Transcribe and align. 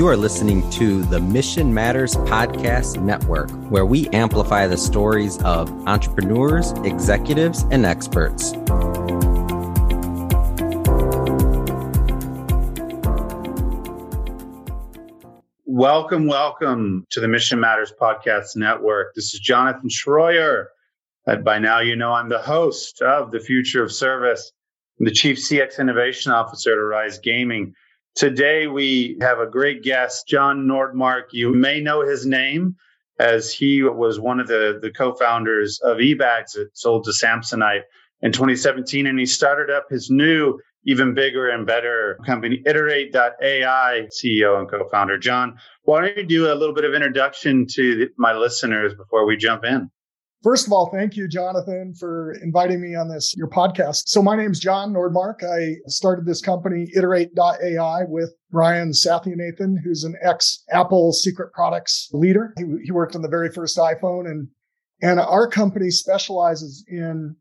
You 0.00 0.08
are 0.08 0.16
listening 0.16 0.70
to 0.70 1.02
the 1.02 1.20
Mission 1.20 1.74
Matters 1.74 2.14
Podcast 2.14 3.02
Network, 3.02 3.50
where 3.70 3.84
we 3.84 4.08
amplify 4.14 4.66
the 4.66 4.78
stories 4.78 5.36
of 5.42 5.70
entrepreneurs, 5.86 6.72
executives, 6.84 7.66
and 7.70 7.84
experts. 7.84 8.54
Welcome, 15.66 16.26
welcome 16.26 17.06
to 17.10 17.20
the 17.20 17.28
Mission 17.28 17.60
Matters 17.60 17.92
Podcast 18.00 18.56
Network. 18.56 19.14
This 19.14 19.34
is 19.34 19.40
Jonathan 19.40 19.90
Shroyer. 19.90 20.68
And 21.26 21.44
by 21.44 21.58
now, 21.58 21.80
you 21.80 21.94
know 21.94 22.14
I'm 22.14 22.30
the 22.30 22.38
host 22.38 23.02
of 23.02 23.32
The 23.32 23.40
Future 23.40 23.82
of 23.82 23.92
Service, 23.92 24.50
I'm 24.98 25.04
the 25.04 25.12
Chief 25.12 25.36
CX 25.36 25.78
Innovation 25.78 26.32
Officer 26.32 26.72
at 26.72 26.78
Arise 26.78 27.18
Gaming. 27.18 27.74
Today, 28.16 28.66
we 28.66 29.16
have 29.20 29.38
a 29.38 29.46
great 29.46 29.82
guest, 29.82 30.26
Jon 30.26 30.66
Nordmark. 30.66 31.24
You 31.32 31.54
may 31.54 31.80
know 31.80 32.02
his 32.02 32.26
name 32.26 32.76
as 33.20 33.52
he 33.52 33.82
was 33.82 34.18
one 34.18 34.40
of 34.40 34.48
the, 34.48 34.78
the 34.82 34.90
co 34.90 35.14
founders 35.14 35.80
of 35.80 35.98
eBags 35.98 36.52
that 36.54 36.70
sold 36.74 37.04
to 37.04 37.10
Samsonite 37.10 37.82
in 38.22 38.32
2017. 38.32 39.06
And 39.06 39.18
he 39.18 39.26
started 39.26 39.70
up 39.70 39.86
his 39.88 40.10
new, 40.10 40.58
even 40.86 41.14
bigger 41.14 41.50
and 41.50 41.66
better 41.66 42.18
company, 42.26 42.62
Iterate.ai 42.66 44.08
CEO 44.10 44.58
and 44.58 44.68
co 44.68 44.88
founder. 44.88 45.16
Jon, 45.16 45.56
why 45.84 46.00
don't 46.00 46.16
you 46.16 46.24
do 46.24 46.52
a 46.52 46.54
little 46.54 46.74
bit 46.74 46.84
of 46.84 46.94
introduction 46.94 47.66
to 47.74 48.08
my 48.18 48.34
listeners 48.34 48.94
before 48.94 49.24
we 49.24 49.36
jump 49.36 49.64
in? 49.64 49.90
First 50.42 50.66
of 50.66 50.72
all, 50.72 50.90
thank 50.90 51.16
you, 51.16 51.28
Jonathan, 51.28 51.92
for 51.92 52.32
inviting 52.42 52.80
me 52.80 52.94
on 52.94 53.08
this, 53.08 53.36
your 53.36 53.48
podcast. 53.48 54.04
So 54.06 54.22
my 54.22 54.36
name 54.36 54.52
is 54.52 54.58
Jon 54.58 54.90
Nordmark. 54.90 55.44
I 55.44 55.76
started 55.86 56.24
this 56.24 56.40
company, 56.40 56.90
iterate.ai 56.96 58.04
with 58.08 58.32
Brian 58.50 58.92
Sathianathan, 58.92 59.74
who's 59.84 60.02
an 60.04 60.16
ex 60.22 60.64
Apple 60.70 61.12
secret 61.12 61.52
products 61.52 62.08
leader. 62.14 62.54
He, 62.56 62.64
he 62.84 62.90
worked 62.90 63.14
on 63.14 63.20
the 63.20 63.28
very 63.28 63.52
first 63.52 63.76
iPhone 63.76 64.30
and, 64.30 64.48
and 65.02 65.20
our 65.20 65.46
company 65.46 65.90
specializes 65.90 66.86
in, 66.88 67.36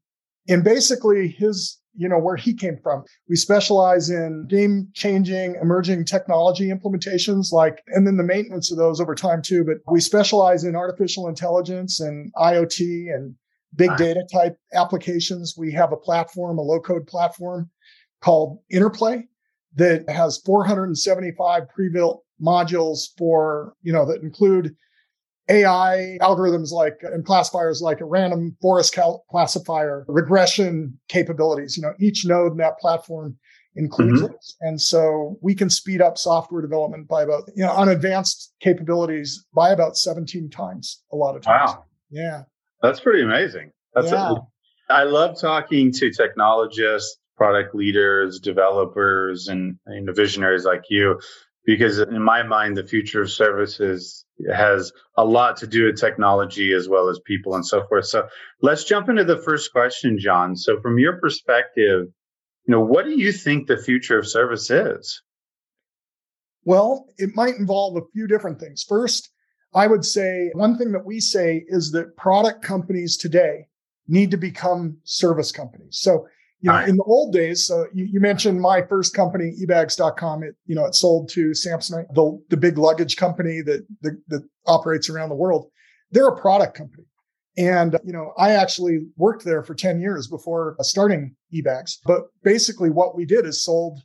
in 0.48 0.62
basically 0.62 1.30
his 1.30 1.80
you 2.00 2.08
know, 2.08 2.18
where 2.18 2.38
he 2.38 2.54
came 2.54 2.78
from. 2.82 3.04
We 3.28 3.36
specialize 3.36 4.10
in 4.10 4.48
game 4.48 4.88
changing 4.94 5.56
emerging 5.62 6.06
technology 6.06 6.70
implementations, 6.70 7.52
like, 7.52 7.84
and 7.88 8.08
then 8.08 8.16
the 8.16 8.24
maintenance 8.24 8.72
of 8.72 8.78
those 8.78 9.02
over 9.02 9.14
time 9.14 9.42
too. 9.42 9.66
But 9.66 9.80
we 9.92 10.00
specialize 10.00 10.64
in 10.64 10.78
artificial 10.78 11.28
intelligence 11.28 12.00
and 12.00 12.34
IoT 12.36 13.14
and 13.14 13.36
big 13.76 13.96
data 13.98 14.26
type 14.32 14.58
applications. 14.74 15.56
We 15.58 15.74
have 15.74 15.92
a 15.92 15.98
platform, 15.98 16.58
a 16.58 16.62
low 16.62 16.80
code 16.80 17.06
platform 17.06 17.70
called 18.22 18.60
Interplay 18.72 19.28
that 19.76 20.10
has 20.10 20.38
475 20.46 21.68
pre-built 21.68 22.24
modules 22.42 23.10
for, 23.18 23.74
you 23.82 23.92
know, 23.92 24.06
that 24.06 24.22
include 24.22 24.74
AI 25.50 26.18
algorithms 26.22 26.72
like 26.72 27.00
and 27.02 27.26
classifiers 27.26 27.82
like 27.82 28.02
a 28.02 28.06
random 28.06 28.56
forest 28.62 28.94
cal- 28.94 29.26
classifier, 29.30 30.06
regression 30.08 31.00
capabilities. 31.08 31.76
You 31.76 31.84
know, 31.84 31.94
each 32.00 32.26
node 32.26 32.52
in 32.52 32.58
that 32.60 32.78
platform 32.80 33.38
includes 33.76 34.22
mm-hmm. 34.22 34.34
it. 34.34 34.46
And 34.62 34.80
so 34.80 35.38
we 35.42 35.56
can 35.56 35.70
speed 35.70 36.02
up 36.02 36.18
software 36.18 36.62
development 36.62 37.08
by 37.08 37.24
about, 37.24 37.44
you 37.56 37.64
know, 37.66 37.72
on 37.72 37.90
advanced 37.90 38.54
capabilities 38.60 39.46
by 39.54 39.72
about 39.72 39.98
17 39.98 40.50
times 40.50 41.02
a 41.12 41.16
lot 41.16 41.36
of 41.36 41.42
times. 41.42 41.72
Wow. 41.72 41.86
Yeah. 42.12 42.44
That's 42.82 43.00
pretty 43.00 43.24
amazing. 43.24 43.72
That's 43.94 44.12
yeah. 44.12 44.34
A, 44.90 44.94
I 44.94 45.04
love 45.04 45.40
talking 45.40 45.92
to 45.94 46.12
technologists, 46.12 47.18
product 47.38 47.74
leaders, 47.76 48.40
developers, 48.40 49.48
and, 49.48 49.78
and 49.86 50.14
visionaries 50.16 50.66
like 50.66 50.84
you, 50.90 51.20
because 51.70 52.00
in 52.00 52.24
my 52.24 52.42
mind, 52.42 52.76
the 52.76 52.84
future 52.84 53.22
of 53.22 53.30
services 53.30 54.26
has 54.52 54.92
a 55.16 55.24
lot 55.24 55.56
to 55.58 55.68
do 55.68 55.86
with 55.86 56.00
technology 56.00 56.74
as 56.74 56.90
well 56.90 57.10
as 57.10 57.20
people 57.28 57.54
and 57.54 57.64
so 57.64 57.86
forth. 57.86 58.08
So 58.08 58.28
let's 58.64 58.86
jump 58.86 59.08
into 59.08 59.24
the 59.24 59.38
first 59.38 59.72
question, 59.72 60.18
Jon. 60.18 60.56
So 60.56 60.82
from 60.82 60.98
your 60.98 61.20
perspective, 61.20 62.08
you 62.66 62.72
know, 62.72 62.82
what 62.82 63.06
do 63.06 63.12
you 63.12 63.32
think 63.32 63.68
the 63.68 63.78
future 63.78 64.18
of 64.18 64.28
service 64.28 64.72
is? 64.72 65.22
Well, 66.66 67.06
it 67.20 67.36
might 67.36 67.58
involve 67.58 67.98
a 67.98 68.08
few 68.14 68.26
different 68.26 68.60
things. 68.60 68.84
First, 68.84 69.30
I 69.72 69.86
would 69.86 70.04
say 70.04 70.50
one 70.56 70.76
thing 70.76 70.92
that 70.94 71.06
we 71.06 71.20
say 71.20 71.66
is 71.68 71.92
that 71.92 72.18
product 72.18 72.64
companies 72.64 73.16
today 73.16 73.68
need 74.08 74.32
to 74.32 74.38
become 74.38 74.98
service 75.04 75.52
companies. 75.52 76.00
So 76.02 76.26
you 76.62 76.70
know, 76.70 76.78
right. 76.78 76.90
in 76.90 76.98
the 76.98 77.04
old 77.04 77.34
days, 77.34 77.66
so 77.66 77.86
you, 77.94 78.06
you, 78.06 78.20
mentioned 78.20 78.60
my 78.60 78.82
first 78.82 79.14
company, 79.14 79.54
ebags.com. 79.62 80.44
It, 80.44 80.56
you 80.66 80.76
know, 80.76 80.86
it 80.86 80.94
sold 80.94 81.30
to 81.30 81.52
Samsonite, 81.52 82.14
the, 82.14 82.38
the 82.50 82.58
big 82.58 82.78
luggage 82.78 83.16
company 83.16 83.62
that, 83.62 83.86
that, 84.02 84.22
that 84.28 84.44
operates 84.68 85.10
around 85.10 85.30
the 85.30 85.36
world. 85.36 85.70
They're 86.12 86.28
a 86.28 86.40
product 86.40 86.76
company. 86.76 87.04
And, 87.58 87.98
you 88.04 88.14
know, 88.14 88.34
I 88.38 88.52
actually 88.52 89.00
worked 89.16 89.46
there 89.46 89.64
for 89.64 89.74
10 89.74 90.02
years 90.02 90.28
before 90.28 90.76
starting 90.82 91.36
eBags. 91.54 91.98
But 92.06 92.24
basically 92.44 92.90
what 92.90 93.16
we 93.16 93.26
did 93.26 93.46
is 93.46 93.64
sold 93.64 94.02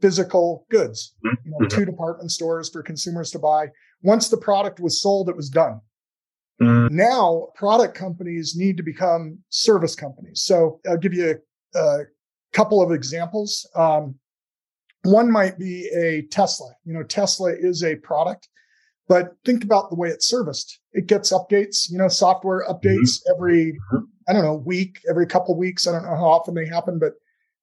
physical 0.00 0.66
goods, 0.70 1.14
mm-hmm. 1.24 1.34
you 1.44 1.50
know, 1.50 1.66
mm-hmm. 1.66 1.78
to 1.78 1.86
department 1.86 2.30
stores 2.30 2.70
for 2.70 2.82
consumers 2.82 3.30
to 3.32 3.38
buy. 3.38 3.66
Once 4.02 4.28
the 4.28 4.36
product 4.36 4.80
was 4.80 5.00
sold, 5.00 5.28
it 5.28 5.36
was 5.36 5.48
done. 5.48 5.80
Mm. 6.60 6.90
Now, 6.90 7.48
product 7.54 7.94
companies 7.94 8.54
need 8.56 8.76
to 8.78 8.82
become 8.82 9.38
service 9.48 9.94
companies. 9.94 10.42
So 10.44 10.80
I'll 10.88 10.96
give 10.96 11.14
you 11.14 11.38
a 11.74 12.00
couple 12.52 12.82
of 12.82 12.92
examples. 12.92 13.68
Um, 13.74 14.16
one 15.04 15.30
might 15.30 15.58
be 15.58 15.88
a 15.94 16.22
Tesla. 16.30 16.70
You 16.84 16.94
know, 16.94 17.02
Tesla 17.02 17.52
is 17.52 17.82
a 17.82 17.96
product, 17.96 18.48
but 19.06 19.32
think 19.44 19.64
about 19.64 19.90
the 19.90 19.96
way 19.96 20.08
it's 20.08 20.28
serviced. 20.28 20.80
It 20.92 21.06
gets 21.06 21.32
updates, 21.32 21.90
you 21.90 21.98
know, 21.98 22.08
software 22.08 22.64
updates 22.68 23.20
mm-hmm. 23.20 23.32
every, 23.34 23.78
mm-hmm. 23.92 24.04
I 24.28 24.32
don't 24.32 24.44
know, 24.44 24.54
week, 24.54 25.00
every 25.08 25.26
couple 25.26 25.54
of 25.54 25.58
weeks. 25.58 25.86
I 25.86 25.92
don't 25.92 26.04
know 26.04 26.16
how 26.16 26.28
often 26.28 26.54
they 26.54 26.66
happen, 26.66 26.98
but 26.98 27.14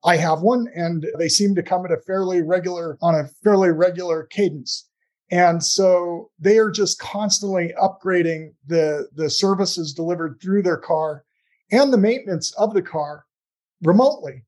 I 0.03 0.17
have 0.17 0.41
one 0.41 0.67
and 0.75 1.05
they 1.17 1.29
seem 1.29 1.55
to 1.55 1.63
come 1.63 1.85
at 1.85 1.91
a 1.91 2.01
fairly 2.05 2.41
regular, 2.41 2.97
on 3.01 3.15
a 3.15 3.27
fairly 3.43 3.71
regular 3.71 4.23
cadence. 4.23 4.87
And 5.31 5.63
so 5.63 6.29
they 6.39 6.59
are 6.59 6.69
just 6.69 6.99
constantly 6.99 7.73
upgrading 7.81 8.53
the, 8.67 9.07
the 9.15 9.29
services 9.29 9.93
delivered 9.93 10.39
through 10.41 10.61
their 10.61 10.77
car 10.77 11.25
and 11.71 11.91
the 11.91 11.97
maintenance 11.97 12.53
of 12.57 12.73
the 12.73 12.83
car 12.83 13.25
remotely. 13.83 14.43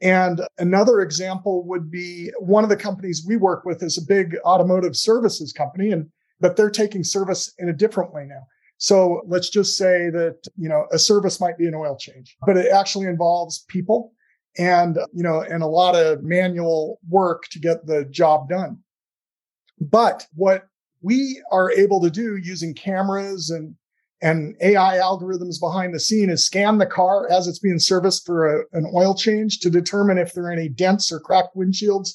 And 0.00 0.40
another 0.58 1.00
example 1.00 1.64
would 1.66 1.90
be 1.90 2.30
one 2.38 2.62
of 2.62 2.70
the 2.70 2.76
companies 2.76 3.24
we 3.26 3.36
work 3.36 3.64
with 3.64 3.82
is 3.82 3.98
a 3.98 4.06
big 4.06 4.36
automotive 4.44 4.96
services 4.96 5.52
company, 5.52 5.90
and 5.90 6.08
but 6.40 6.56
they're 6.56 6.70
taking 6.70 7.02
service 7.02 7.52
in 7.58 7.68
a 7.68 7.72
different 7.72 8.12
way 8.12 8.24
now. 8.24 8.46
So 8.76 9.22
let's 9.26 9.50
just 9.50 9.76
say 9.76 10.08
that, 10.10 10.38
you 10.56 10.68
know, 10.68 10.86
a 10.92 10.98
service 11.00 11.40
might 11.40 11.58
be 11.58 11.66
an 11.66 11.74
oil 11.74 11.96
change, 11.98 12.36
but 12.46 12.56
it 12.56 12.70
actually 12.72 13.06
involves 13.06 13.64
people 13.68 14.12
and, 14.56 14.98
you 15.12 15.24
know, 15.24 15.40
and 15.40 15.64
a 15.64 15.66
lot 15.66 15.96
of 15.96 16.22
manual 16.22 17.00
work 17.08 17.44
to 17.50 17.58
get 17.58 17.86
the 17.86 18.04
job 18.04 18.48
done. 18.48 18.78
But 19.80 20.26
what 20.34 20.68
we 21.02 21.42
are 21.50 21.72
able 21.72 22.00
to 22.02 22.10
do 22.10 22.36
using 22.36 22.72
cameras 22.72 23.50
and 23.50 23.74
and 24.20 24.56
AI 24.60 24.96
algorithms 24.96 25.60
behind 25.60 25.94
the 25.94 26.00
scene 26.00 26.28
is 26.28 26.44
scan 26.44 26.78
the 26.78 26.86
car 26.86 27.30
as 27.30 27.46
it's 27.46 27.60
being 27.60 27.78
serviced 27.78 28.26
for 28.26 28.46
a, 28.46 28.64
an 28.72 28.90
oil 28.94 29.14
change 29.14 29.60
to 29.60 29.70
determine 29.70 30.18
if 30.18 30.32
there 30.32 30.44
are 30.44 30.52
any 30.52 30.68
dents 30.68 31.12
or 31.12 31.20
cracked 31.20 31.56
windshields. 31.56 32.14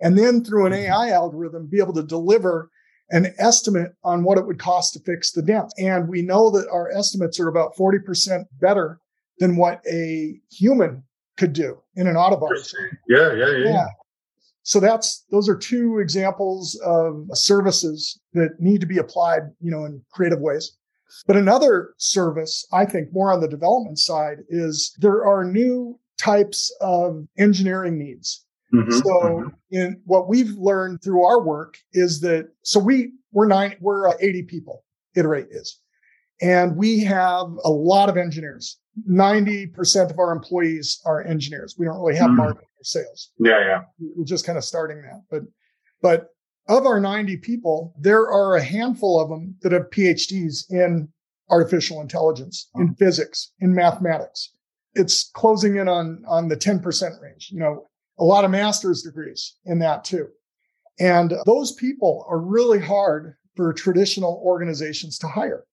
And 0.00 0.18
then 0.18 0.44
through 0.44 0.66
an 0.66 0.72
mm-hmm. 0.72 0.92
AI 0.92 1.10
algorithm, 1.10 1.66
be 1.66 1.78
able 1.78 1.94
to 1.94 2.02
deliver 2.02 2.70
an 3.10 3.32
estimate 3.38 3.92
on 4.02 4.24
what 4.24 4.38
it 4.38 4.46
would 4.46 4.58
cost 4.58 4.94
to 4.94 5.00
fix 5.00 5.30
the 5.32 5.42
dent. 5.42 5.72
And 5.78 6.08
we 6.08 6.22
know 6.22 6.50
that 6.50 6.68
our 6.70 6.90
estimates 6.90 7.38
are 7.38 7.48
about 7.48 7.76
40% 7.76 8.44
better 8.60 8.98
than 9.38 9.56
what 9.56 9.80
a 9.90 10.40
human 10.50 11.04
could 11.36 11.52
do 11.52 11.78
in 11.96 12.06
an 12.06 12.16
auto 12.16 12.36
body. 12.36 12.60
Yeah, 13.08 13.32
yeah, 13.34 13.50
yeah, 13.50 13.64
yeah. 13.64 13.86
So 14.62 14.80
that's 14.80 15.24
those 15.30 15.48
are 15.48 15.56
two 15.56 15.98
examples 15.98 16.74
of 16.84 17.26
services 17.34 18.18
that 18.32 18.58
need 18.58 18.80
to 18.80 18.86
be 18.86 18.98
applied, 18.98 19.42
you 19.60 19.70
know, 19.70 19.84
in 19.84 20.02
creative 20.10 20.40
ways. 20.40 20.76
But 21.26 21.36
another 21.36 21.94
service, 21.98 22.66
I 22.72 22.84
think 22.84 23.08
more 23.12 23.32
on 23.32 23.40
the 23.40 23.48
development 23.48 23.98
side, 23.98 24.38
is 24.48 24.94
there 25.00 25.24
are 25.24 25.44
new 25.44 25.98
types 26.18 26.74
of 26.80 27.26
engineering 27.38 27.98
needs. 27.98 28.44
Mm-hmm, 28.72 28.90
so 28.90 29.02
mm-hmm. 29.02 29.48
in 29.70 30.00
what 30.04 30.28
we've 30.28 30.50
learned 30.56 31.02
through 31.02 31.24
our 31.24 31.40
work 31.40 31.78
is 31.92 32.20
that 32.20 32.48
so 32.62 32.80
we 32.80 33.12
we're 33.30 33.46
nine 33.46 33.76
we're 33.80 34.08
uh, 34.08 34.14
80 34.20 34.42
people 34.44 34.84
iterate 35.14 35.46
is 35.50 35.78
and 36.40 36.76
we 36.76 36.98
have 37.04 37.46
a 37.62 37.70
lot 37.70 38.08
of 38.08 38.16
engineers 38.16 38.78
90% 39.08 40.10
of 40.10 40.18
our 40.18 40.32
employees 40.32 41.00
are 41.04 41.22
engineers 41.24 41.76
we 41.78 41.86
don't 41.86 42.00
really 42.00 42.16
have 42.16 42.28
mm-hmm. 42.28 42.38
marketing 42.38 42.68
or 42.80 42.84
sales 42.84 43.30
yeah 43.38 43.60
yeah 43.60 43.82
we're 44.16 44.24
just 44.24 44.44
kind 44.44 44.58
of 44.58 44.64
starting 44.64 45.02
that 45.02 45.22
but 45.30 45.42
but 46.02 46.33
of 46.68 46.86
our 46.86 47.00
90 47.00 47.36
people, 47.38 47.94
there 47.98 48.22
are 48.22 48.56
a 48.56 48.62
handful 48.62 49.20
of 49.20 49.28
them 49.28 49.56
that 49.62 49.72
have 49.72 49.90
PhDs 49.90 50.70
in 50.70 51.08
artificial 51.50 52.00
intelligence, 52.00 52.68
in 52.76 52.94
physics, 52.94 53.52
in 53.60 53.74
mathematics. 53.74 54.50
It's 54.94 55.30
closing 55.34 55.76
in 55.76 55.88
on, 55.88 56.24
on 56.26 56.48
the 56.48 56.56
10% 56.56 57.20
range, 57.20 57.50
you 57.52 57.58
know, 57.58 57.88
a 58.18 58.24
lot 58.24 58.44
of 58.44 58.50
master's 58.50 59.02
degrees 59.02 59.56
in 59.66 59.78
that 59.80 60.04
too. 60.04 60.28
And 60.98 61.34
those 61.44 61.72
people 61.72 62.24
are 62.28 62.38
really 62.38 62.78
hard 62.78 63.34
for 63.56 63.72
traditional 63.72 64.40
organizations 64.44 65.18
to 65.18 65.28
hire 65.28 65.64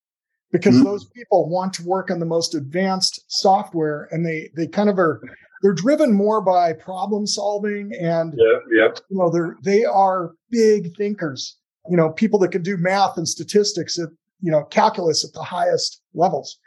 because 0.52 0.76
mm-hmm. 0.76 0.86
those 0.86 1.06
people 1.06 1.50
want 1.50 1.74
to 1.74 1.84
work 1.84 2.12
on 2.12 2.20
the 2.20 2.26
most 2.26 2.56
advanced 2.56 3.24
software 3.28 4.08
and 4.12 4.26
they 4.26 4.50
they 4.56 4.68
kind 4.68 4.90
of 4.90 4.98
are 5.00 5.22
they're 5.62 5.74
driven 5.74 6.14
more 6.14 6.42
by 6.42 6.74
problem 6.74 7.26
solving 7.28 7.92
and 8.00 8.34
yeah, 8.38 8.60
yeah. 8.72 8.88
you 9.10 9.18
know 9.18 9.30
they're 9.30 9.58
they 9.64 9.84
are 9.84 10.34
big 10.50 10.96
thinkers 10.96 11.58
you 11.90 11.98
know 11.98 12.10
people 12.10 12.40
that 12.40 12.52
can 12.52 12.62
do 12.62 12.78
math 12.78 13.18
and 13.18 13.28
statistics 13.28 14.00
at 14.00 14.10
you 14.42 14.52
know 14.52 14.64
calculus 14.66 15.24
at 15.24 15.34
the 15.34 15.44
highest 15.44 16.02
levels 16.14 16.58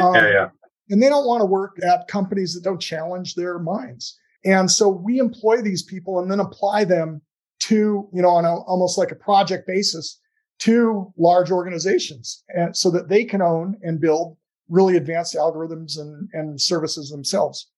um, 0.00 0.14
yeah, 0.14 0.30
yeah. 0.30 0.48
and 0.88 1.02
they 1.02 1.08
don't 1.08 1.26
want 1.26 1.40
to 1.40 1.46
work 1.46 1.76
at 1.84 2.08
companies 2.08 2.54
that 2.54 2.62
don't 2.62 2.80
challenge 2.80 3.34
their 3.34 3.58
minds 3.58 4.18
and 4.44 4.70
so 4.70 4.88
we 4.88 5.18
employ 5.18 5.60
these 5.60 5.82
people 5.82 6.20
and 6.20 6.30
then 6.30 6.40
apply 6.40 6.84
them 6.84 7.20
to 7.58 8.08
you 8.12 8.22
know 8.22 8.30
on 8.30 8.44
a, 8.44 8.56
almost 8.62 8.98
like 8.98 9.10
a 9.10 9.16
project 9.16 9.66
basis 9.66 10.18
to 10.58 11.10
large 11.16 11.50
organizations 11.50 12.44
and 12.54 12.76
so 12.76 12.90
that 12.90 13.08
they 13.08 13.24
can 13.24 13.40
own 13.40 13.76
and 13.82 14.00
build 14.00 14.36
really 14.70 14.96
advanced 14.96 15.34
algorithms 15.34 15.98
and, 15.98 16.28
and 16.32 16.60
services 16.60 17.10
themselves. 17.10 17.68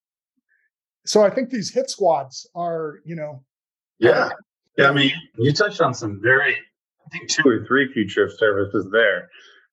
So 1.04 1.22
I 1.22 1.30
think 1.30 1.50
these 1.50 1.72
hit 1.72 1.90
squads 1.90 2.48
are, 2.54 3.00
you 3.04 3.16
know. 3.16 3.42
Uh, 4.02 4.08
yeah. 4.08 4.28
Yeah. 4.78 4.90
I 4.90 4.92
mean, 4.92 5.12
you 5.38 5.52
touched 5.52 5.80
on 5.80 5.94
some 5.94 6.20
very, 6.22 6.54
I 6.54 7.08
think 7.10 7.28
two 7.28 7.48
or 7.48 7.64
three 7.66 7.92
future 7.92 8.24
of 8.24 8.32
services 8.32 8.88
there. 8.92 9.28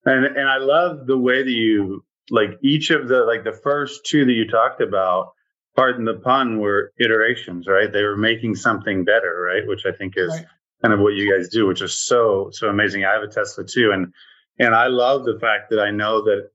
And, 0.05 0.25
and 0.25 0.49
I 0.49 0.57
love 0.57 1.07
the 1.07 1.17
way 1.17 1.43
that 1.43 1.49
you, 1.49 2.03
like 2.29 2.51
each 2.61 2.89
of 2.89 3.07
the, 3.07 3.21
like 3.21 3.43
the 3.43 3.53
first 3.63 4.05
two 4.05 4.25
that 4.25 4.31
you 4.33 4.47
talked 4.47 4.81
about, 4.81 5.33
pardon 5.75 6.05
the 6.05 6.15
pun, 6.15 6.59
were 6.59 6.91
iterations, 6.99 7.67
right? 7.67 7.91
They 7.91 8.03
were 8.03 8.17
making 8.17 8.55
something 8.55 9.05
better, 9.05 9.41
right? 9.41 9.67
Which 9.67 9.85
I 9.85 9.91
think 9.91 10.13
is 10.17 10.29
right 10.29 10.45
kind 10.81 10.93
of 10.93 10.99
what 10.99 11.13
you 11.13 11.31
guys 11.31 11.49
do, 11.49 11.67
which 11.67 11.81
is 11.81 11.99
so 11.99 12.49
so 12.51 12.67
amazing. 12.67 13.05
I 13.05 13.13
have 13.13 13.23
a 13.23 13.27
Tesla 13.27 13.65
too, 13.65 13.91
and 13.91 14.13
and 14.57 14.75
I 14.75 14.87
love 14.87 15.25
the 15.25 15.39
fact 15.39 15.69
that 15.71 15.79
I 15.79 15.91
know 15.91 16.23
that 16.23 16.49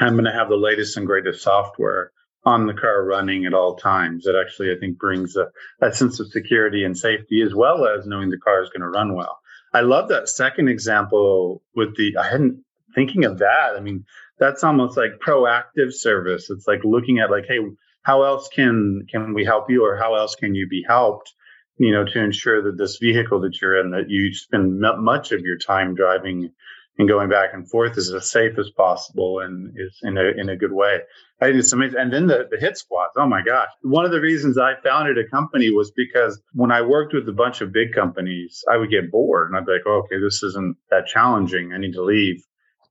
I'm 0.00 0.14
going 0.14 0.24
to 0.24 0.32
have 0.32 0.48
the 0.48 0.56
latest 0.56 0.96
and 0.96 1.06
greatest 1.06 1.42
software 1.42 2.12
on 2.44 2.66
the 2.66 2.74
car 2.74 3.04
running 3.04 3.46
at 3.46 3.54
all 3.54 3.76
times. 3.76 4.24
That 4.24 4.36
actually 4.36 4.72
I 4.72 4.78
think 4.78 4.98
brings 4.98 5.36
a, 5.36 5.46
a 5.80 5.92
sense 5.92 6.20
of 6.20 6.28
security 6.28 6.84
and 6.84 6.96
safety 6.96 7.42
as 7.42 7.54
well 7.54 7.86
as 7.86 8.06
knowing 8.06 8.30
the 8.30 8.38
car 8.38 8.62
is 8.62 8.70
going 8.70 8.82
to 8.82 8.88
run 8.88 9.14
well. 9.14 9.38
I 9.72 9.80
love 9.80 10.08
that 10.08 10.28
second 10.28 10.68
example 10.68 11.62
with 11.74 11.96
the 11.96 12.16
I 12.16 12.28
hadn't 12.28 12.64
thinking 12.94 13.24
of 13.24 13.38
that. 13.38 13.74
I 13.76 13.80
mean, 13.80 14.04
that's 14.38 14.64
almost 14.64 14.96
like 14.96 15.20
proactive 15.24 15.92
service. 15.92 16.50
It's 16.50 16.66
like 16.66 16.80
looking 16.84 17.20
at 17.20 17.30
like, 17.30 17.46
hey, 17.46 17.58
how 18.02 18.24
else 18.24 18.48
can 18.48 19.06
can 19.08 19.34
we 19.34 19.44
help 19.44 19.70
you 19.70 19.84
or 19.84 19.96
how 19.96 20.14
else 20.16 20.34
can 20.34 20.54
you 20.54 20.66
be 20.68 20.84
helped? 20.86 21.32
you 21.78 21.92
know, 21.92 22.04
to 22.04 22.22
ensure 22.22 22.62
that 22.62 22.78
this 22.78 22.98
vehicle 22.98 23.40
that 23.40 23.60
you're 23.60 23.80
in, 23.80 23.90
that 23.90 24.08
you 24.08 24.32
spend 24.34 24.80
much 24.80 25.32
of 25.32 25.40
your 25.40 25.58
time 25.58 25.94
driving 25.94 26.52
and 26.98 27.08
going 27.08 27.28
back 27.28 27.50
and 27.54 27.68
forth 27.68 27.96
is 27.96 28.12
as 28.12 28.30
safe 28.30 28.58
as 28.58 28.70
possible 28.70 29.40
and 29.40 29.74
is 29.76 29.98
in 30.02 30.18
a 30.18 30.24
in 30.36 30.48
a 30.48 30.56
good 30.56 30.72
way. 30.72 31.00
I 31.40 31.46
think 31.46 31.56
it's 31.56 31.72
amazing. 31.72 31.98
And 31.98 32.12
then 32.12 32.26
the, 32.26 32.46
the 32.50 32.58
hit 32.58 32.76
squads. 32.76 33.14
Oh 33.16 33.26
my 33.26 33.42
gosh. 33.42 33.68
One 33.82 34.04
of 34.04 34.12
the 34.12 34.20
reasons 34.20 34.58
I 34.58 34.74
founded 34.84 35.18
a 35.18 35.28
company 35.28 35.70
was 35.70 35.90
because 35.90 36.40
when 36.52 36.70
I 36.70 36.82
worked 36.82 37.14
with 37.14 37.28
a 37.28 37.32
bunch 37.32 37.60
of 37.62 37.72
big 37.72 37.92
companies, 37.94 38.62
I 38.70 38.76
would 38.76 38.90
get 38.90 39.10
bored 39.10 39.48
and 39.48 39.56
I'd 39.56 39.66
be 39.66 39.72
like, 39.72 39.82
oh, 39.86 40.04
okay, 40.04 40.20
this 40.20 40.42
isn't 40.42 40.76
that 40.90 41.06
challenging. 41.06 41.72
I 41.72 41.78
need 41.78 41.94
to 41.94 42.02
leave 42.02 42.44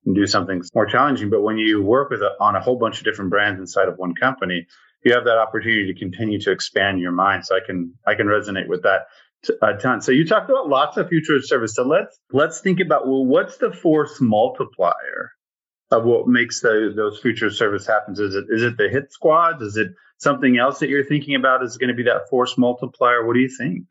and 0.05 0.15
do 0.15 0.27
something 0.27 0.61
more 0.73 0.85
challenging. 0.85 1.29
But 1.29 1.43
when 1.43 1.57
you 1.57 1.81
work 1.81 2.09
with 2.09 2.21
a, 2.21 2.31
on 2.41 2.55
a 2.55 2.61
whole 2.61 2.77
bunch 2.77 2.97
of 2.97 3.05
different 3.05 3.29
brands 3.29 3.59
inside 3.59 3.87
of 3.87 3.97
one 3.97 4.15
company, 4.15 4.67
you 5.05 5.13
have 5.13 5.23
that 5.25 5.37
opportunity 5.37 5.91
to 5.91 5.97
continue 5.97 6.39
to 6.41 6.51
expand 6.51 6.99
your 6.99 7.11
mind. 7.11 7.45
So 7.45 7.55
I 7.55 7.59
can 7.65 7.93
I 8.05 8.15
can 8.15 8.27
resonate 8.27 8.67
with 8.67 8.83
that 8.83 9.07
a 9.61 9.73
ton. 9.75 10.01
So 10.01 10.11
you 10.11 10.25
talked 10.25 10.49
about 10.49 10.69
lots 10.69 10.97
of 10.97 11.09
future 11.09 11.35
of 11.35 11.45
service. 11.45 11.75
So 11.75 11.83
let's 11.83 12.19
let's 12.31 12.59
think 12.61 12.79
about 12.79 13.07
well, 13.07 13.25
what's 13.25 13.57
the 13.57 13.71
force 13.71 14.19
multiplier 14.21 15.31
of 15.91 16.05
what 16.05 16.27
makes 16.27 16.61
the, 16.61 16.93
those 16.95 17.19
future 17.19 17.49
service 17.49 17.85
happens? 17.85 18.19
Is 18.19 18.35
it 18.35 18.45
is 18.49 18.63
it 18.63 18.77
the 18.77 18.89
hit 18.89 19.11
squads? 19.11 19.61
Is 19.61 19.77
it 19.77 19.89
something 20.17 20.57
else 20.57 20.79
that 20.79 20.89
you're 20.89 21.05
thinking 21.05 21.35
about? 21.35 21.63
Is 21.63 21.77
going 21.77 21.89
to 21.89 21.95
be 21.95 22.03
that 22.03 22.29
force 22.29 22.57
multiplier? 22.57 23.25
What 23.25 23.33
do 23.33 23.39
you 23.39 23.49
think? 23.49 23.85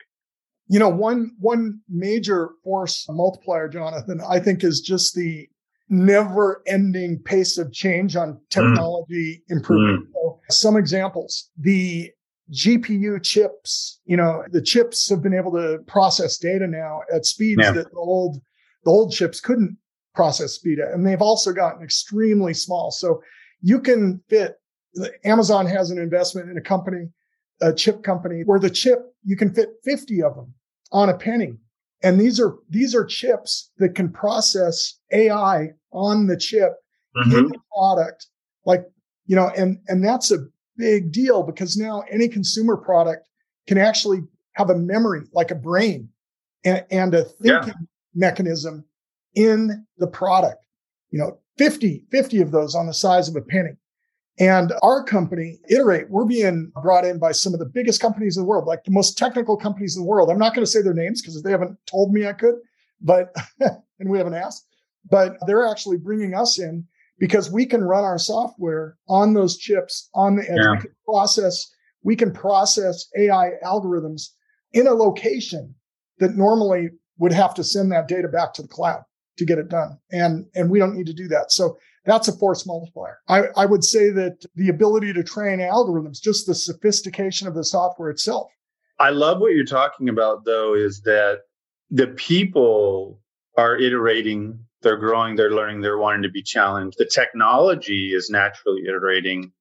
You 0.69 0.79
know, 0.79 0.89
one 0.89 1.33
one 1.39 1.81
major 1.89 2.51
force 2.63 3.07
multiplier, 3.09 3.69
Jonathan, 3.69 4.21
I 4.29 4.39
think 4.39 4.63
is 4.63 4.81
just 4.81 5.15
the 5.15 5.49
never 5.89 6.63
ending 6.69 7.19
pace 7.19 7.59
of 7.59 7.73
change 7.73 8.15
on 8.15 8.35
mm. 8.35 8.39
technology 8.51 9.43
mm. 9.51 9.57
improvement. 9.57 10.09
Mm. 10.09 10.13
So 10.13 10.41
some 10.49 10.77
examples, 10.77 11.51
the 11.59 12.13
GPU 12.53 13.23
chips, 13.23 14.01
you 14.05 14.17
know, 14.17 14.45
the 14.51 14.63
chips 14.63 15.09
have 15.09 15.23
been 15.23 15.35
able 15.35 15.53
to 15.53 15.79
process 15.87 16.37
data 16.37 16.67
now 16.67 17.01
at 17.15 17.25
speeds 17.25 17.61
yeah. 17.63 17.73
that 17.73 17.91
the 17.91 17.99
old, 17.99 18.41
the 18.85 18.91
old 18.91 19.13
chips 19.13 19.41
couldn't 19.41 19.77
process 20.15 20.53
speed 20.53 20.81
at. 20.81 20.93
And 20.93 21.07
they've 21.07 21.23
also 21.23 21.53
gotten 21.53 21.83
extremely 21.83 22.55
small. 22.55 22.91
So 22.91 23.23
you 23.61 23.81
can 23.81 24.21
fit, 24.29 24.57
Amazon 25.25 25.67
has 25.67 25.91
an 25.91 25.99
investment 25.99 26.51
in 26.51 26.57
a 26.57 26.63
company, 26.63 27.09
a 27.61 27.73
chip 27.73 28.03
company 28.03 28.43
where 28.45 28.59
the 28.59 28.71
chip, 28.71 28.99
you 29.25 29.37
can 29.37 29.55
fit 29.55 29.69
50 29.85 30.23
of 30.23 30.35
them 30.35 30.53
on 30.91 31.09
a 31.09 31.17
penny. 31.17 31.55
And 32.03 32.21
these 32.21 32.41
are, 32.41 32.57
these 32.69 32.95
are 32.95 33.05
chips 33.05 33.71
that 33.79 33.95
can 33.95 34.11
process 34.11 34.99
AI 35.13 35.69
on 35.93 36.27
the 36.27 36.37
chip 36.37 36.73
mm-hmm. 37.17 37.39
in 37.39 37.49
the 37.49 37.59
product. 37.77 38.27
Like, 38.65 38.85
you 39.27 39.37
know, 39.37 39.51
and, 39.57 39.79
and 39.87 40.05
that's 40.05 40.33
a 40.33 40.39
big 40.81 41.13
deal 41.13 41.43
because 41.43 41.77
now 41.77 42.03
any 42.11 42.29
consumer 42.29 42.77
product 42.77 43.29
can 43.69 43.79
actually 43.79 44.23
have 44.55 44.71
a 44.71 44.77
memory, 44.77 45.23
like 45.33 45.51
a 45.51 45.55
brain 45.55 46.09
and, 46.65 46.85
and 46.91 47.15
a 47.15 47.25
thinking 47.25 47.69
yeah. 47.69 47.87
mechanism 48.15 48.85
in 49.35 49.87
the 49.99 50.07
product. 50.07 50.65
You 51.11 51.19
know, 51.19 51.39
50, 51.59 52.07
50 52.11 52.41
of 52.41 52.51
those 52.51 52.75
on 52.75 52.87
the 52.87 52.95
size 52.95 53.29
of 53.29 53.37
a 53.37 53.43
penny. 53.43 53.71
And 54.39 54.73
our 54.83 55.05
company, 55.05 55.59
Iterate, 55.69 56.09
we're 56.09 56.25
being 56.25 56.73
brought 56.83 57.05
in 57.05 57.19
by 57.19 57.33
some 57.33 57.53
of 57.53 57.61
the 57.61 57.67
biggest 57.67 58.01
companies 58.01 58.37
in 58.37 58.43
the 58.43 58.49
world, 58.49 58.67
like 58.67 58.85
the 58.85 58.91
most 58.91 59.19
technical 59.19 59.57
companies 59.57 59.97
in 59.97 60.03
the 60.03 60.09
world. 60.09 60.31
I'm 60.31 60.39
not 60.39 60.55
going 60.55 60.65
to 60.65 60.71
say 60.71 60.81
their 60.81 60.95
names 60.95 61.21
because 61.21 61.43
they 61.43 61.51
haven't 61.51 61.77
told 61.85 62.13
me 62.13 62.27
I 62.27 62.33
could, 62.33 62.55
but, 63.03 63.35
and 63.61 64.09
we 64.09 64.17
haven't 64.17 64.35
asked, 64.35 64.67
but 65.11 65.37
they're 65.47 65.67
actually 65.67 65.99
bringing 65.99 66.35
us 66.35 66.59
in 66.59 66.87
because 67.21 67.53
we 67.53 67.67
can 67.67 67.85
run 67.85 68.03
our 68.03 68.19
software 68.19 68.97
on 69.09 69.35
those 69.35 69.57
chips 69.57 70.09
on 70.15 70.37
the 70.37 70.43
edge. 70.51 70.59
Yeah. 70.61 70.73
We 70.73 70.79
can 70.79 70.95
process, 71.05 71.71
we 72.03 72.17
can 72.17 72.33
process 72.33 73.07
AI 73.17 73.53
algorithms 73.65 74.31
in 74.73 74.89
a 74.89 74.95
location 74.95 75.75
that 76.19 76.35
normally 76.35 76.89
would 77.19 77.33
have 77.33 77.55
to 77.55 77.63
send 77.63 77.93
that 77.93 78.09
data 78.09 78.27
back 78.27 78.55
to 78.55 78.63
the 78.63 78.69
cloud 78.69 79.03
to 79.37 79.45
get 79.45 79.59
it 79.59 79.69
done. 79.69 79.99
And, 80.11 80.47
and 80.55 80.71
we 80.71 80.79
don't 80.79 80.97
need 80.97 81.07
to 81.07 81.15
do 81.15 81.29
that. 81.29 81.53
So 81.53 81.79
that's 82.05 82.29
a 82.29 82.33
force 82.33 82.67
multiplier. 82.67 83.19
I, 83.29 83.45
I 83.57 83.67
would 83.67 83.85
say 83.85 84.11
that 84.11 84.45
the 84.55 84.71
ability 84.71 85.13
to 85.13 85.23
train 85.23 85.59
algorithms, 85.59 86.21
just 86.21 86.47
the 86.47 86.55
sophistication 86.55 87.47
of 87.47 87.55
the 87.55 87.65
software 87.65 88.11
itself. 88.11 88.51
I 88.99 89.11
love 89.11 89.41
what 89.41 89.53
you're 89.53 89.65
talking 89.65 90.09
about, 90.09 90.45
though, 90.45 90.75
is 90.75 91.03
that 91.03 91.41
the 91.91 92.09
people 92.09 93.21
are 93.57 93.77
iterating, 93.77 94.59
they're 94.83 94.97
growing, 94.97 95.37
they're 95.37 95.53
learning, 95.53 95.81
they're 95.81 95.99
wanting 95.99 96.23
to 96.23 96.31
be 96.31 96.43
challenged. 96.43 96.99
The 96.99 97.05
technology 97.07 98.13
is 98.15 98.31
naturally 98.31 98.83
iterating, 98.87 99.53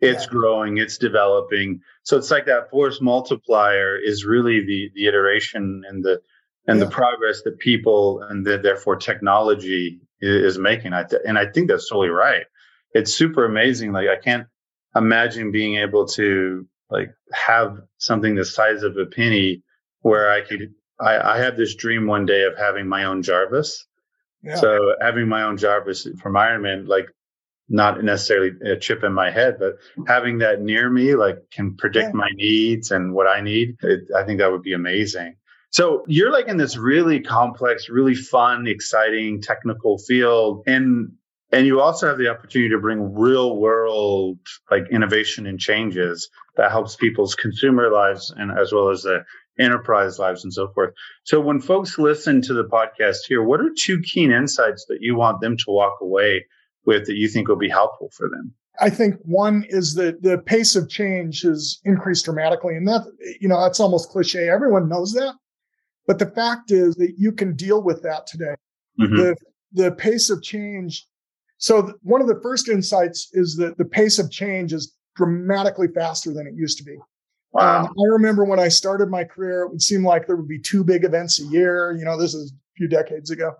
it's 0.00 0.24
yeah. 0.24 0.30
growing, 0.30 0.78
it's 0.78 0.98
developing. 0.98 1.80
So 2.02 2.16
it's 2.16 2.30
like 2.30 2.46
that 2.46 2.70
force 2.70 3.00
multiplier 3.00 3.96
is 3.96 4.24
really 4.24 4.64
the 4.64 4.90
the 4.94 5.06
iteration 5.06 5.82
and 5.88 6.04
the 6.04 6.20
and 6.66 6.78
yeah. 6.78 6.84
the 6.84 6.90
progress 6.90 7.42
that 7.42 7.58
people 7.58 8.22
and 8.22 8.44
the, 8.44 8.58
therefore 8.58 8.96
technology 8.96 10.00
is 10.20 10.58
making. 10.58 10.92
I 10.92 11.04
th- 11.04 11.22
and 11.26 11.38
I 11.38 11.46
think 11.46 11.68
that's 11.68 11.88
totally 11.88 12.08
right. 12.08 12.44
It's 12.92 13.14
super 13.14 13.44
amazing. 13.44 13.92
Like 13.92 14.08
I 14.08 14.16
can't 14.16 14.46
imagine 14.94 15.50
being 15.50 15.76
able 15.76 16.06
to 16.08 16.66
like 16.90 17.10
have 17.32 17.78
something 17.98 18.34
the 18.34 18.44
size 18.44 18.82
of 18.82 18.96
a 18.96 19.06
penny 19.06 19.62
where 20.00 20.30
I 20.30 20.42
could 20.42 20.74
I, 21.00 21.18
I 21.34 21.38
have 21.38 21.56
this 21.56 21.74
dream 21.74 22.06
one 22.06 22.26
day 22.26 22.44
of 22.44 22.56
having 22.56 22.88
my 22.88 23.04
own 23.04 23.22
Jarvis. 23.22 23.86
Yeah. 24.46 24.56
So 24.56 24.94
having 25.00 25.28
my 25.28 25.42
own 25.42 25.56
job 25.56 25.84
Jarvis 25.84 26.06
from 26.20 26.34
Ironman, 26.34 26.86
like 26.86 27.06
not 27.68 28.02
necessarily 28.02 28.52
a 28.64 28.76
chip 28.76 29.02
in 29.02 29.12
my 29.12 29.30
head, 29.30 29.56
but 29.58 29.74
having 30.06 30.38
that 30.38 30.60
near 30.60 30.88
me, 30.88 31.14
like 31.16 31.38
can 31.50 31.76
predict 31.76 32.10
yeah. 32.10 32.18
my 32.18 32.30
needs 32.34 32.90
and 32.90 33.12
what 33.12 33.26
I 33.26 33.40
need. 33.40 33.76
It, 33.82 34.08
I 34.16 34.24
think 34.24 34.38
that 34.38 34.52
would 34.52 34.62
be 34.62 34.72
amazing. 34.72 35.36
So 35.70 36.04
you're 36.06 36.32
like 36.32 36.46
in 36.46 36.56
this 36.56 36.76
really 36.76 37.20
complex, 37.20 37.88
really 37.88 38.14
fun, 38.14 38.66
exciting 38.66 39.42
technical 39.42 39.98
field. 39.98 40.62
And 40.66 41.12
and 41.52 41.66
you 41.66 41.80
also 41.80 42.08
have 42.08 42.18
the 42.18 42.28
opportunity 42.28 42.70
to 42.70 42.78
bring 42.78 43.14
real 43.14 43.56
world 43.56 44.38
like 44.70 44.84
innovation 44.90 45.46
and 45.46 45.60
changes 45.60 46.28
that 46.56 46.70
helps 46.70 46.96
people's 46.96 47.34
consumer 47.34 47.90
lives 47.90 48.32
and 48.36 48.56
as 48.56 48.72
well 48.72 48.90
as 48.90 49.02
the 49.02 49.24
enterprise 49.58 50.18
lives 50.18 50.44
and 50.44 50.52
so 50.52 50.68
forth. 50.72 50.92
So 51.24 51.40
when 51.40 51.60
folks 51.60 51.98
listen 51.98 52.42
to 52.42 52.54
the 52.54 52.64
podcast 52.64 53.18
here, 53.28 53.42
what 53.42 53.60
are 53.60 53.70
two 53.76 54.00
keen 54.00 54.30
insights 54.30 54.84
that 54.88 54.98
you 55.00 55.16
want 55.16 55.40
them 55.40 55.56
to 55.56 55.64
walk 55.68 55.98
away 56.00 56.44
with 56.84 57.06
that 57.06 57.16
you 57.16 57.28
think 57.28 57.48
will 57.48 57.56
be 57.56 57.68
helpful 57.68 58.10
for 58.16 58.28
them? 58.28 58.54
I 58.78 58.90
think 58.90 59.16
one 59.22 59.64
is 59.68 59.94
that 59.94 60.22
the 60.22 60.38
pace 60.38 60.76
of 60.76 60.88
change 60.88 61.42
has 61.42 61.78
increased 61.84 62.26
dramatically. 62.26 62.76
And 62.76 62.86
that, 62.86 63.06
you 63.40 63.48
know, 63.48 63.60
that's 63.60 63.80
almost 63.80 64.10
cliche. 64.10 64.48
Everyone 64.50 64.88
knows 64.88 65.12
that. 65.14 65.34
But 66.06 66.18
the 66.18 66.30
fact 66.30 66.70
is 66.70 66.94
that 66.96 67.14
you 67.16 67.32
can 67.32 67.56
deal 67.56 67.82
with 67.82 68.02
that 68.02 68.26
today. 68.26 68.54
Mm-hmm. 69.00 69.16
The, 69.16 69.36
the 69.72 69.92
pace 69.92 70.30
of 70.30 70.42
change. 70.42 71.06
So 71.58 71.82
th- 71.82 71.94
one 72.02 72.20
of 72.20 72.28
the 72.28 72.38
first 72.42 72.68
insights 72.68 73.30
is 73.32 73.56
that 73.56 73.78
the 73.78 73.84
pace 73.84 74.18
of 74.18 74.30
change 74.30 74.72
is 74.72 74.94
dramatically 75.16 75.88
faster 75.88 76.32
than 76.32 76.46
it 76.46 76.54
used 76.54 76.78
to 76.78 76.84
be. 76.84 76.96
Wow. 77.56 77.84
Um, 77.84 77.94
I 77.98 78.06
remember 78.08 78.44
when 78.44 78.60
I 78.60 78.68
started 78.68 79.08
my 79.08 79.24
career, 79.24 79.62
it 79.62 79.70
would 79.70 79.82
seem 79.82 80.04
like 80.04 80.26
there 80.26 80.36
would 80.36 80.48
be 80.48 80.58
two 80.58 80.84
big 80.84 81.04
events 81.04 81.40
a 81.40 81.44
year. 81.46 81.96
You 81.98 82.04
know, 82.04 82.18
this 82.18 82.34
is 82.34 82.52
a 82.52 82.54
few 82.76 82.86
decades 82.86 83.30
ago. 83.30 83.54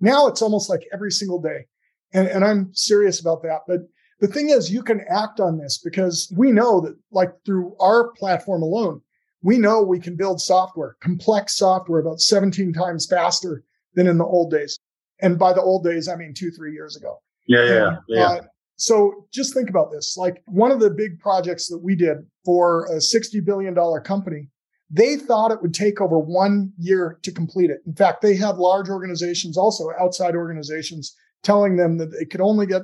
Now 0.00 0.28
it's 0.28 0.42
almost 0.42 0.70
like 0.70 0.86
every 0.92 1.10
single 1.10 1.40
day. 1.40 1.66
And, 2.12 2.28
and 2.28 2.44
I'm 2.44 2.72
serious 2.72 3.20
about 3.20 3.42
that. 3.42 3.62
But 3.66 3.80
the 4.20 4.28
thing 4.28 4.50
is, 4.50 4.70
you 4.70 4.82
can 4.82 5.00
act 5.08 5.40
on 5.40 5.58
this 5.58 5.78
because 5.78 6.32
we 6.36 6.52
know 6.52 6.80
that, 6.82 6.96
like 7.10 7.32
through 7.44 7.74
our 7.80 8.12
platform 8.12 8.62
alone, 8.62 9.00
we 9.42 9.58
know 9.58 9.82
we 9.82 9.98
can 9.98 10.14
build 10.14 10.40
software, 10.40 10.96
complex 11.00 11.56
software 11.56 12.00
about 12.00 12.20
17 12.20 12.72
times 12.72 13.06
faster 13.06 13.64
than 13.94 14.06
in 14.06 14.18
the 14.18 14.24
old 14.24 14.52
days. 14.52 14.78
And 15.20 15.36
by 15.36 15.52
the 15.52 15.62
old 15.62 15.82
days, 15.82 16.06
I 16.06 16.14
mean 16.14 16.32
two, 16.32 16.52
three 16.52 16.72
years 16.72 16.96
ago. 16.96 17.20
Yeah, 17.48 17.64
yeah, 17.64 17.88
and, 17.88 17.98
yeah. 18.06 18.24
Uh, 18.24 18.40
so 18.76 19.26
just 19.32 19.52
think 19.52 19.68
about 19.68 19.90
this. 19.90 20.16
Like 20.16 20.42
one 20.46 20.70
of 20.70 20.78
the 20.78 20.90
big 20.90 21.18
projects 21.18 21.66
that 21.68 21.78
we 21.78 21.96
did 21.96 22.18
for 22.44 22.86
a 22.86 22.96
$60 22.96 23.44
billion 23.44 23.74
company, 24.02 24.48
they 24.90 25.16
thought 25.16 25.50
it 25.50 25.62
would 25.62 25.74
take 25.74 26.00
over 26.00 26.18
one 26.18 26.72
year 26.78 27.18
to 27.22 27.32
complete 27.32 27.70
it. 27.70 27.80
In 27.86 27.94
fact, 27.94 28.20
they 28.20 28.36
had 28.36 28.56
large 28.56 28.88
organizations, 28.88 29.56
also 29.56 29.90
outside 29.98 30.34
organizations, 30.34 31.16
telling 31.42 31.76
them 31.76 31.98
that 31.98 32.12
they 32.12 32.24
could 32.24 32.40
only 32.40 32.66
get, 32.66 32.82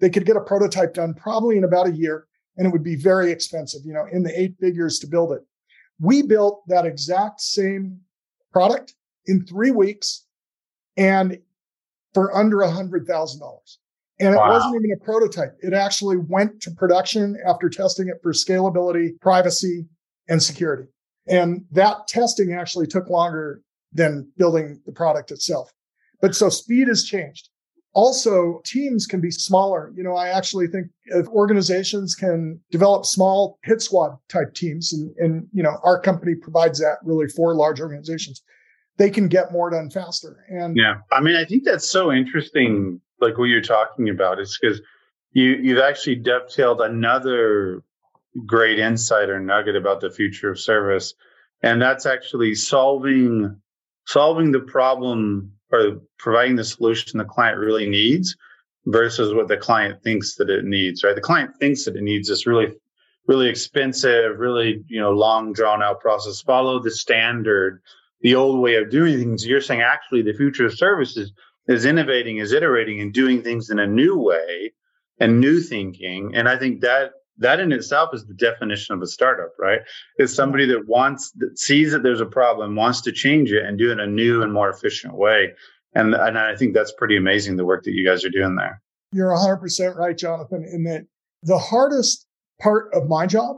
they 0.00 0.10
could 0.10 0.24
get 0.24 0.36
a 0.36 0.40
prototype 0.40 0.94
done 0.94 1.14
probably 1.14 1.56
in 1.58 1.64
about 1.64 1.88
a 1.88 1.92
year 1.92 2.26
and 2.56 2.66
it 2.66 2.72
would 2.72 2.84
be 2.84 2.96
very 2.96 3.30
expensive, 3.30 3.82
you 3.84 3.92
know, 3.92 4.06
in 4.10 4.22
the 4.22 4.38
eight 4.38 4.54
figures 4.60 4.98
to 4.98 5.06
build 5.06 5.32
it. 5.32 5.42
We 5.98 6.22
built 6.22 6.62
that 6.68 6.86
exact 6.86 7.40
same 7.40 8.00
product 8.52 8.94
in 9.26 9.44
three 9.46 9.70
weeks 9.70 10.26
and 10.96 11.38
for 12.14 12.36
under 12.36 12.62
a 12.62 12.70
hundred 12.70 13.06
thousand 13.06 13.40
dollars. 13.40 13.78
And 14.20 14.34
it 14.34 14.38
wow. 14.38 14.50
wasn't 14.50 14.76
even 14.76 14.92
a 14.92 15.02
prototype. 15.02 15.56
It 15.60 15.72
actually 15.72 16.18
went 16.18 16.60
to 16.62 16.70
production 16.70 17.36
after 17.46 17.70
testing 17.70 18.08
it 18.08 18.16
for 18.22 18.32
scalability, 18.32 19.18
privacy, 19.20 19.86
and 20.28 20.42
security. 20.42 20.84
And 21.26 21.64
that 21.72 22.06
testing 22.06 22.52
actually 22.52 22.86
took 22.86 23.08
longer 23.08 23.62
than 23.92 24.30
building 24.36 24.80
the 24.84 24.92
product 24.92 25.30
itself. 25.30 25.72
But 26.20 26.34
so 26.34 26.50
speed 26.50 26.88
has 26.88 27.04
changed. 27.04 27.48
Also, 27.92 28.60
teams 28.64 29.06
can 29.06 29.20
be 29.20 29.30
smaller. 29.30 29.92
You 29.96 30.04
know, 30.04 30.14
I 30.14 30.28
actually 30.28 30.68
think 30.68 30.88
if 31.06 31.26
organizations 31.28 32.14
can 32.14 32.60
develop 32.70 33.04
small 33.04 33.58
hit 33.64 33.82
squad 33.82 34.16
type 34.28 34.54
teams, 34.54 34.92
and, 34.92 35.12
and 35.16 35.48
you 35.52 35.62
know, 35.62 35.76
our 35.82 36.00
company 36.00 36.34
provides 36.36 36.78
that 36.78 36.98
really 37.02 37.26
for 37.26 37.54
large 37.54 37.80
organizations, 37.80 38.42
they 38.96 39.10
can 39.10 39.26
get 39.26 39.50
more 39.50 39.70
done 39.70 39.90
faster. 39.90 40.44
And 40.48 40.76
yeah, 40.76 40.96
I 41.10 41.20
mean, 41.20 41.34
I 41.34 41.44
think 41.44 41.64
that's 41.64 41.90
so 41.90 42.12
interesting, 42.12 43.00
like 43.20 43.38
what 43.38 43.44
you're 43.44 43.60
talking 43.60 44.08
about, 44.08 44.40
is 44.40 44.58
because 44.60 44.80
you 45.32 45.50
you've 45.62 45.78
actually 45.78 46.16
dovetailed 46.16 46.80
another 46.80 47.82
great 48.46 48.78
insight 48.78 49.28
or 49.28 49.40
nugget 49.40 49.76
about 49.76 50.00
the 50.00 50.10
future 50.10 50.50
of 50.50 50.60
service, 50.60 51.14
and 51.62 51.80
that's 51.80 52.06
actually 52.06 52.54
solving 52.54 53.56
solving 54.06 54.50
the 54.52 54.60
problem 54.60 55.52
or 55.72 56.00
providing 56.18 56.56
the 56.56 56.64
solution 56.64 57.18
the 57.18 57.24
client 57.24 57.58
really 57.58 57.88
needs 57.88 58.36
versus 58.86 59.32
what 59.34 59.48
the 59.48 59.56
client 59.56 60.02
thinks 60.02 60.34
that 60.36 60.50
it 60.50 60.64
needs, 60.64 61.04
right? 61.04 61.14
The 61.14 61.20
client 61.20 61.56
thinks 61.60 61.84
that 61.84 61.96
it 61.96 62.02
needs 62.02 62.28
this 62.28 62.46
really, 62.46 62.74
really 63.28 63.48
expensive, 63.48 64.38
really, 64.38 64.82
you 64.88 65.00
know, 65.00 65.12
long 65.12 65.52
drawn 65.52 65.82
out 65.82 66.00
process. 66.00 66.40
Follow 66.40 66.80
the 66.80 66.90
standard, 66.90 67.82
the 68.22 68.34
old 68.34 68.60
way 68.60 68.76
of 68.76 68.90
doing 68.90 69.18
things. 69.18 69.46
You're 69.46 69.60
saying 69.60 69.82
actually 69.82 70.22
the 70.22 70.32
future 70.32 70.66
of 70.66 70.76
services 70.76 71.32
is 71.70 71.84
innovating, 71.84 72.38
is 72.38 72.52
iterating 72.52 73.00
and 73.00 73.12
doing 73.12 73.42
things 73.42 73.70
in 73.70 73.78
a 73.78 73.86
new 73.86 74.18
way 74.18 74.72
and 75.20 75.40
new 75.40 75.60
thinking. 75.60 76.34
And 76.34 76.48
I 76.48 76.58
think 76.58 76.80
that 76.80 77.12
that 77.38 77.60
in 77.60 77.72
itself 77.72 78.10
is 78.12 78.26
the 78.26 78.34
definition 78.34 78.94
of 78.94 79.00
a 79.00 79.06
startup, 79.06 79.52
right? 79.58 79.80
It's 80.16 80.34
somebody 80.34 80.66
that 80.66 80.86
wants, 80.86 81.30
that 81.38 81.58
sees 81.58 81.92
that 81.92 82.02
there's 82.02 82.20
a 82.20 82.26
problem, 82.26 82.76
wants 82.76 83.00
to 83.02 83.12
change 83.12 83.50
it 83.52 83.64
and 83.64 83.78
do 83.78 83.88
it 83.88 83.92
in 83.92 84.00
a 84.00 84.06
new 84.06 84.42
and 84.42 84.52
more 84.52 84.68
efficient 84.68 85.14
way. 85.14 85.54
And, 85.94 86.14
and 86.14 86.38
I 86.38 86.54
think 86.56 86.74
that's 86.74 86.92
pretty 86.92 87.16
amazing, 87.16 87.56
the 87.56 87.64
work 87.64 87.84
that 87.84 87.92
you 87.92 88.06
guys 88.06 88.24
are 88.24 88.30
doing 88.30 88.56
there. 88.56 88.82
You're 89.12 89.30
100% 89.30 89.96
right, 89.96 90.18
Jonathan, 90.18 90.68
in 90.70 90.84
that 90.84 91.06
the 91.42 91.58
hardest 91.58 92.26
part 92.60 92.92
of 92.92 93.08
my 93.08 93.26
job 93.26 93.56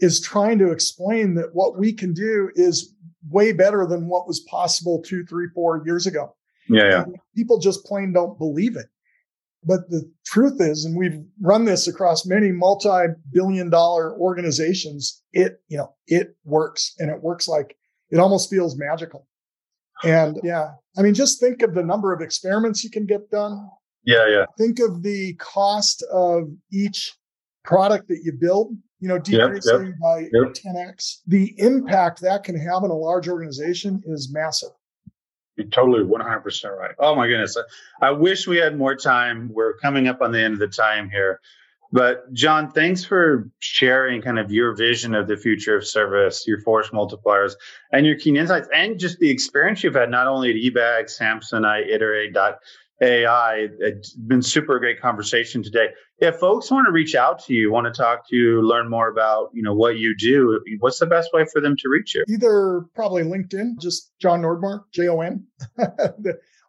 is 0.00 0.20
trying 0.20 0.58
to 0.58 0.70
explain 0.70 1.34
that 1.34 1.54
what 1.54 1.78
we 1.78 1.92
can 1.92 2.12
do 2.12 2.50
is 2.54 2.92
way 3.30 3.52
better 3.52 3.86
than 3.86 4.08
what 4.08 4.26
was 4.26 4.40
possible 4.40 5.00
two, 5.00 5.24
three, 5.24 5.46
four 5.54 5.82
years 5.86 6.06
ago. 6.06 6.34
Yeah, 6.68 6.88
yeah. 6.88 7.04
people 7.34 7.58
just 7.58 7.84
plain 7.84 8.12
don't 8.12 8.38
believe 8.38 8.76
it. 8.76 8.86
But 9.64 9.88
the 9.90 10.10
truth 10.26 10.60
is, 10.60 10.84
and 10.84 10.96
we've 10.96 11.22
run 11.40 11.64
this 11.64 11.86
across 11.86 12.26
many 12.26 12.50
multi-billion 12.50 13.70
dollar 13.70 14.18
organizations, 14.18 15.22
it, 15.32 15.60
you 15.68 15.76
know, 15.76 15.94
it 16.08 16.36
works 16.44 16.94
and 16.98 17.10
it 17.10 17.22
works 17.22 17.46
like 17.46 17.76
it 18.10 18.18
almost 18.18 18.50
feels 18.50 18.76
magical. 18.76 19.28
And 20.04 20.40
yeah, 20.42 20.72
I 20.98 21.02
mean, 21.02 21.14
just 21.14 21.38
think 21.38 21.62
of 21.62 21.74
the 21.74 21.82
number 21.82 22.12
of 22.12 22.20
experiments 22.20 22.82
you 22.82 22.90
can 22.90 23.06
get 23.06 23.30
done. 23.30 23.68
Yeah, 24.04 24.26
yeah. 24.28 24.46
Think 24.58 24.80
of 24.80 25.02
the 25.02 25.34
cost 25.34 26.02
of 26.12 26.50
each 26.72 27.14
product 27.64 28.08
that 28.08 28.22
you 28.24 28.32
build, 28.32 28.76
you 28.98 29.06
know, 29.08 29.18
decreasing 29.18 29.86
yep, 29.86 29.92
yep, 29.92 30.00
by 30.00 30.18
yep. 30.32 30.54
10x. 30.54 31.18
The 31.28 31.54
impact 31.58 32.20
that 32.22 32.42
can 32.42 32.58
have 32.58 32.82
in 32.82 32.90
a 32.90 32.96
large 32.96 33.28
organization 33.28 34.02
is 34.04 34.32
massive. 34.32 34.70
You're 35.56 35.66
totally 35.68 36.04
100% 36.04 36.78
right. 36.78 36.94
Oh 36.98 37.14
my 37.14 37.26
goodness. 37.26 37.56
I, 38.00 38.10
wish 38.10 38.46
we 38.46 38.56
had 38.56 38.76
more 38.76 38.96
time. 38.96 39.50
We're 39.52 39.76
coming 39.78 40.08
up 40.08 40.22
on 40.22 40.32
the 40.32 40.40
end 40.40 40.54
of 40.54 40.60
the 40.60 40.68
time 40.68 41.10
here. 41.10 41.40
But 41.92 42.32
Jon, 42.32 42.70
thanks 42.70 43.04
for 43.04 43.50
sharing 43.58 44.22
kind 44.22 44.38
of 44.38 44.50
your 44.50 44.74
vision 44.74 45.14
of 45.14 45.28
the 45.28 45.36
future 45.36 45.76
of 45.76 45.86
service, 45.86 46.46
your 46.46 46.58
force 46.62 46.88
multipliers, 46.88 47.52
and 47.92 48.06
your 48.06 48.16
keen 48.18 48.36
insights, 48.36 48.66
and 48.74 48.98
just 48.98 49.18
the 49.18 49.28
experience 49.28 49.84
you've 49.84 49.94
had 49.94 50.10
not 50.10 50.26
only 50.26 50.50
at 50.50 50.56
eBag, 50.56 51.04
Samsonite, 51.04 51.88
Iterate, 51.88 52.32
AI. 53.00 53.68
It's 53.78 54.12
been 54.12 54.42
super 54.42 54.78
great 54.78 55.00
conversation 55.00 55.62
today. 55.62 55.88
If 56.18 56.36
folks 56.36 56.70
want 56.70 56.86
to 56.86 56.92
reach 56.92 57.14
out 57.14 57.42
to 57.44 57.54
you, 57.54 57.72
want 57.72 57.92
to 57.92 57.92
talk 57.92 58.28
to 58.28 58.36
you, 58.36 58.62
learn 58.62 58.88
more 58.88 59.08
about 59.08 59.50
you 59.52 59.62
know 59.62 59.74
what 59.74 59.98
you 59.98 60.14
do, 60.16 60.60
what's 60.80 60.98
the 60.98 61.06
best 61.06 61.30
way 61.32 61.44
for 61.52 61.60
them 61.60 61.76
to 61.78 61.88
reach 61.88 62.14
you? 62.14 62.24
Either 62.28 62.86
probably 62.94 63.22
LinkedIn, 63.22 63.80
just 63.80 64.12
Jon 64.20 64.42
Nordmark, 64.42 64.84
J 64.92 65.08
O 65.08 65.20
N, 65.20 65.46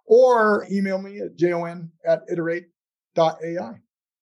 or 0.06 0.66
email 0.72 1.02
me 1.02 1.20
at 1.20 1.36
jon 1.36 1.92
at 2.06 2.22
iterate.ai. 2.32 3.80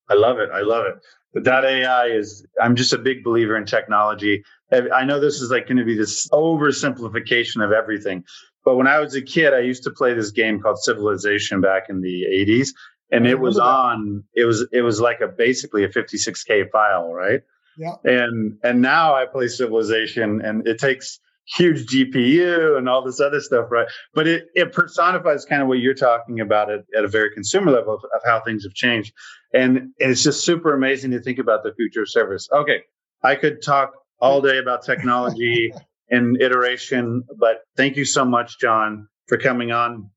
I 0.10 0.14
love 0.14 0.40
it. 0.40 0.50
I 0.54 0.62
love 0.62 0.86
it. 0.86 0.96
But 1.34 1.46
that 1.46 1.64
AI 1.64 2.08
is, 2.08 2.46
I'm 2.62 2.76
just 2.76 2.92
a 2.92 2.98
big 2.98 3.24
believer 3.24 3.56
in 3.56 3.66
technology. 3.66 4.44
I 4.72 5.06
know 5.06 5.20
this 5.20 5.42
is 5.42 5.50
like 5.50 5.68
going 5.68 5.78
to 5.78 5.86
be 5.86 5.96
this 5.96 6.28
oversimplification 6.30 7.64
of 7.64 7.72
everything, 7.72 8.24
but 8.64 8.76
when 8.76 8.88
I 8.88 9.00
was 9.00 9.16
a 9.16 9.22
kid, 9.22 9.54
I 9.54 9.60
used 9.60 9.84
to 9.84 9.92
play 9.92 10.14
this 10.14 10.32
game 10.32 10.60
called 10.60 10.80
Civilization 10.80 11.62
back 11.62 11.90
in 11.90 12.02
the 12.02 12.26
80s. 12.26 12.70
And 13.12 13.28
it 13.28 13.40
was 13.40 13.60
on, 13.60 14.24
it 14.36 14.46
was, 14.46 14.66
it 14.72 14.84
was 14.84 15.02
like 15.02 15.20
a 15.20 15.28
basically 15.28 15.84
a 15.84 15.90
56K 15.90 16.72
file, 16.72 17.12
right? 17.12 17.42
Yeah. 17.78 17.96
And, 18.06 18.58
and 18.64 18.82
now 18.82 19.14
I 19.14 19.26
play 19.26 19.48
Civilization 19.48 20.42
and 20.42 20.66
it 20.66 20.80
takes 20.80 21.20
huge 21.58 21.88
GPU 21.88 22.78
and 22.78 22.88
all 22.88 23.04
this 23.04 23.20
other 23.20 23.42
stuff, 23.42 23.70
right? 23.70 23.88
But 24.14 24.28
it, 24.28 24.46
it 24.56 24.72
personifies 24.72 25.44
kind 25.44 25.62
of 25.62 25.68
what 25.68 25.80
you're 25.80 25.94
talking 25.94 26.40
about 26.40 26.72
at, 26.72 26.86
at 26.98 27.04
a 27.04 27.08
very 27.08 27.32
consumer 27.32 27.72
level 27.72 27.96
of, 27.96 28.04
of 28.16 28.22
how 28.26 28.40
things 28.42 28.64
have 28.64 28.74
changed. 28.74 29.14
And 29.54 29.90
it's 29.98 30.24
just 30.24 30.46
super 30.46 30.74
amazing 30.74 31.12
to 31.12 31.20
think 31.20 31.40
about 31.40 31.64
the 31.64 31.74
future 31.74 32.04
of 32.04 32.10
service. 32.10 32.48
Okay. 32.54 32.82
I 33.24 33.36
could 33.36 33.62
talk 33.62 33.92
all 34.22 34.40
day 34.50 34.60
about 34.60 34.84
technology 34.84 35.74
and 36.12 36.40
iteration. 36.42 37.24
But 37.40 37.62
thank 37.76 37.96
you 37.96 38.06
so 38.06 38.26
much, 38.26 38.60
Jon, 38.60 39.08
for 39.28 39.38
coming 39.38 39.72
on. 39.72 40.10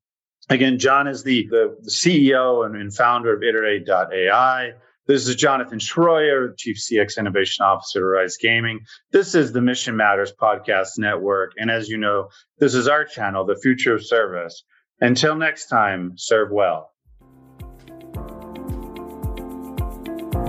Again, 0.49 0.77
Jon 0.77 1.07
is 1.07 1.23
the, 1.23 1.47
the, 1.49 1.75
the 1.81 1.89
CEO 1.89 2.65
and, 2.65 2.75
and, 2.75 2.93
founder 2.93 3.35
of 3.35 3.41
Iterate.ai. 3.41 4.73
This 5.07 5.27
is 5.27 5.35
Jonathan 5.35 5.79
Shroyer, 5.79 6.55
Chief 6.57 6.77
CX 6.77 7.17
Innovation 7.17 7.65
Officer 7.65 7.99
at 7.99 8.21
Rise 8.21 8.37
Gaming. 8.37 8.79
This 9.11 9.33
is 9.33 9.51
the 9.51 9.61
Mission 9.61 9.95
Matters 9.95 10.33
Podcast 10.39 10.99
Network. 10.99 11.53
And 11.57 11.71
as 11.71 11.89
you 11.89 11.97
know, 11.97 12.29
this 12.59 12.75
is 12.75 12.87
our 12.87 13.05
channel, 13.05 13.45
The 13.45 13.55
Future 13.55 13.95
of 13.95 14.05
Service. 14.05 14.63
Until 15.01 15.35
next 15.35 15.67
time, 15.67 16.13
serve 16.15 16.51
well. 16.51 16.91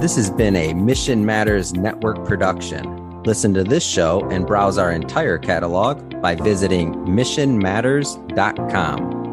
This 0.00 0.16
has 0.16 0.30
been 0.30 0.56
a 0.56 0.74
Mission 0.74 1.24
Matters 1.24 1.72
Network 1.72 2.24
production. 2.26 2.95
Listen 3.26 3.52
to 3.54 3.64
this 3.64 3.84
show 3.84 4.24
and 4.30 4.46
browse 4.46 4.78
our 4.78 4.92
entire 4.92 5.36
catalog 5.36 6.22
by 6.22 6.36
visiting 6.36 6.94
missionmatters.com. 6.94 9.25